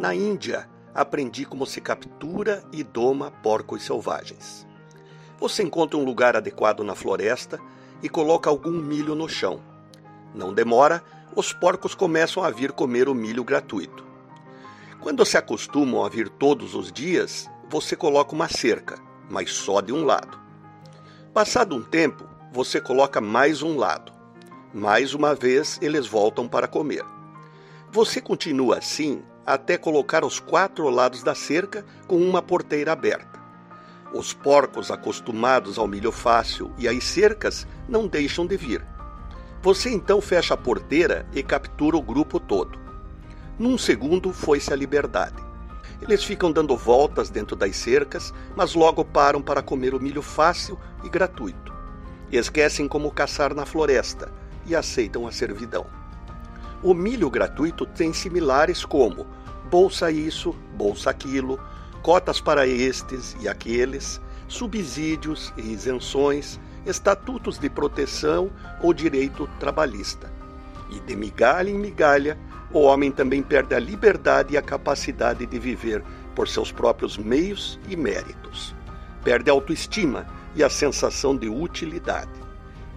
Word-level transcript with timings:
Na 0.00 0.14
Índia, 0.14 0.66
aprendi 0.94 1.44
como 1.44 1.66
se 1.66 1.78
captura 1.78 2.64
e 2.72 2.82
doma 2.82 3.30
porcos 3.30 3.82
selvagens. 3.82 4.66
Você 5.38 5.62
encontra 5.62 5.98
um 5.98 6.04
lugar 6.06 6.34
adequado 6.34 6.82
na 6.82 6.94
floresta 6.94 7.60
e 8.02 8.08
coloca 8.08 8.48
algum 8.48 8.70
milho 8.70 9.14
no 9.14 9.28
chão. 9.28 9.60
Não 10.34 10.54
demora, 10.54 11.04
os 11.36 11.52
porcos 11.52 11.94
começam 11.94 12.42
a 12.42 12.48
vir 12.48 12.72
comer 12.72 13.10
o 13.10 13.14
milho 13.14 13.44
gratuito. 13.44 14.02
Quando 15.02 15.22
se 15.26 15.36
acostumam 15.36 16.02
a 16.02 16.08
vir 16.08 16.30
todos 16.30 16.74
os 16.74 16.90
dias, 16.90 17.46
você 17.68 17.94
coloca 17.94 18.34
uma 18.34 18.48
cerca, 18.48 18.98
mas 19.28 19.52
só 19.52 19.82
de 19.82 19.92
um 19.92 20.06
lado. 20.06 20.40
Passado 21.34 21.76
um 21.76 21.82
tempo, 21.82 22.26
você 22.50 22.80
coloca 22.80 23.20
mais 23.20 23.62
um 23.62 23.76
lado. 23.76 24.10
Mais 24.72 25.12
uma 25.12 25.34
vez, 25.34 25.78
eles 25.82 26.06
voltam 26.06 26.48
para 26.48 26.66
comer. 26.66 27.04
Você 27.92 28.18
continua 28.18 28.78
assim 28.78 29.22
até 29.54 29.76
colocar 29.76 30.24
os 30.24 30.38
quatro 30.38 30.88
lados 30.88 31.22
da 31.22 31.34
cerca 31.34 31.84
com 32.06 32.16
uma 32.16 32.40
porteira 32.40 32.92
aberta. 32.92 33.40
Os 34.12 34.32
porcos, 34.32 34.90
acostumados 34.90 35.78
ao 35.78 35.86
milho 35.86 36.10
fácil 36.10 36.72
e 36.78 36.88
às 36.88 37.04
cercas, 37.04 37.66
não 37.88 38.06
deixam 38.06 38.46
de 38.46 38.56
vir. 38.56 38.84
Você 39.62 39.90
então 39.90 40.20
fecha 40.20 40.54
a 40.54 40.56
porteira 40.56 41.26
e 41.32 41.42
captura 41.42 41.96
o 41.96 42.02
grupo 42.02 42.40
todo. 42.40 42.78
Num 43.58 43.76
segundo, 43.76 44.32
foi-se 44.32 44.72
a 44.72 44.76
liberdade. 44.76 45.42
Eles 46.00 46.24
ficam 46.24 46.50
dando 46.50 46.76
voltas 46.76 47.28
dentro 47.28 47.54
das 47.54 47.76
cercas, 47.76 48.32
mas 48.56 48.74
logo 48.74 49.04
param 49.04 49.42
para 49.42 49.62
comer 49.62 49.94
o 49.94 50.00
milho 50.00 50.22
fácil 50.22 50.78
e 51.04 51.08
gratuito. 51.08 51.72
Esquecem 52.32 52.88
como 52.88 53.10
caçar 53.10 53.54
na 53.54 53.66
floresta 53.66 54.32
e 54.66 54.74
aceitam 54.74 55.26
a 55.26 55.32
servidão. 55.32 55.86
O 56.82 56.94
milho 56.94 57.28
gratuito 57.28 57.84
tem 57.84 58.12
similares 58.12 58.84
como 58.84 59.26
bolsa 59.70 60.10
isso, 60.10 60.54
bolsa 60.76 61.10
aquilo, 61.10 61.60
cotas 62.02 62.40
para 62.40 62.66
estes 62.66 63.36
e 63.40 63.48
aqueles, 63.48 64.20
subsídios 64.48 65.52
e 65.56 65.60
isenções, 65.60 66.58
estatutos 66.84 67.56
de 67.56 67.70
proteção 67.70 68.50
ou 68.82 68.92
direito 68.92 69.48
trabalhista. 69.60 70.32
E 70.90 70.98
de 70.98 71.14
migalha 71.14 71.70
em 71.70 71.78
migalha, 71.78 72.36
o 72.72 72.80
homem 72.80 73.12
também 73.12 73.42
perde 73.42 73.74
a 73.74 73.78
liberdade 73.78 74.54
e 74.54 74.56
a 74.56 74.62
capacidade 74.62 75.46
de 75.46 75.58
viver 75.58 76.02
por 76.34 76.48
seus 76.48 76.72
próprios 76.72 77.16
meios 77.16 77.78
e 77.88 77.96
méritos. 77.96 78.74
Perde 79.22 79.50
a 79.50 79.52
autoestima 79.52 80.26
e 80.56 80.64
a 80.64 80.70
sensação 80.70 81.36
de 81.36 81.48
utilidade. 81.48 82.30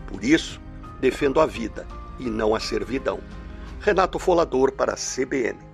Por 0.07 0.23
isso, 0.23 0.59
defendo 0.99 1.39
a 1.39 1.45
vida 1.45 1.85
e 2.19 2.29
não 2.29 2.55
a 2.55 2.59
servidão. 2.59 3.19
Renato 3.79 4.17
Folador 4.17 4.71
para 4.71 4.93
a 4.93 4.95
CBN. 4.95 5.72